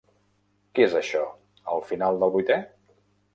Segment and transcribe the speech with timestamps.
[0.77, 1.21] Què és això,
[1.75, 2.59] el final del vuitè?